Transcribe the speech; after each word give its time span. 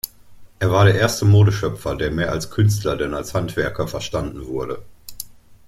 Er 0.57 0.71
war 0.71 0.85
der 0.85 0.95
erste 0.95 1.25
Modeschöpfer, 1.25 1.95
der 1.95 2.09
mehr 2.09 2.31
als 2.31 2.49
Künstler 2.49 2.97
denn 2.97 3.13
als 3.13 3.35
Handwerker 3.35 3.87
verstanden 3.87 4.47
wurde. 4.47 4.81